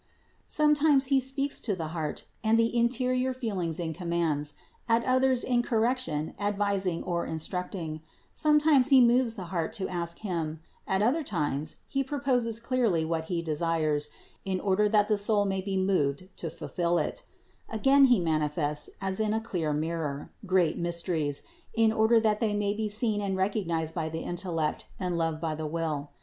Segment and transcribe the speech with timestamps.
[0.47, 4.55] Sometimes He speaks to the heart and the interior feelings in commands;
[4.89, 8.01] at others, in correction, advising or instructing:
[8.33, 13.25] sometimes He moves the heart to ask Him; at other times He proposes clearly what
[13.25, 14.09] He desires,
[14.43, 17.21] in order that the soul may be moved to fulfill it;
[17.69, 21.43] again He manifests, as in a clear mirror, great mys teries,
[21.75, 25.53] in order that they may be seen and recognized by the intellect and loved by
[25.53, 26.09] the will.